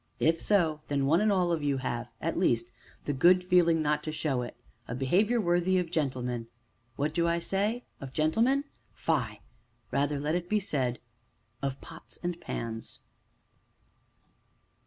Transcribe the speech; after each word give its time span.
If 0.19 0.41
so, 0.41 0.81
then 0.87 1.05
one 1.05 1.21
and 1.21 1.31
all 1.31 1.51
of 1.51 1.61
you 1.61 1.77
have, 1.77 2.07
at 2.19 2.35
least, 2.35 2.71
the 3.05 3.13
good 3.13 3.43
feeling 3.43 3.83
not 3.83 4.01
to 4.05 4.11
show 4.11 4.41
it, 4.41 4.57
a 4.87 4.95
behavior 4.95 5.39
worthy 5.39 5.77
of 5.77 5.91
gentlemen 5.91 6.47
what 6.95 7.13
do 7.13 7.27
I 7.27 7.37
say? 7.37 7.83
of 7.99 8.11
gentlemen? 8.11 8.63
fie! 8.95 9.41
rather 9.91 10.19
let 10.19 10.33
it 10.33 10.49
be 10.49 10.59
said 10.59 10.97
of 11.61 11.81
pots 11.81 12.17
and 12.23 12.41
pans. 12.41 13.01